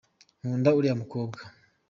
[0.41, 1.39] Nkunda uriya mukobwa.